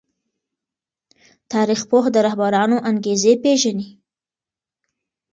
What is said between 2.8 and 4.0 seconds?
انګېزې پېژني.